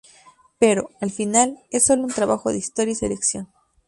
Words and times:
Pero, 0.57 0.89
al 0.99 1.11
final, 1.11 1.59
es 1.69 1.85
sólo 1.85 2.01
un 2.05 2.09
trabajo 2.11 2.49
de 2.51 2.57
historia 2.57 2.93
y 2.93 2.95
selección". 2.95 3.49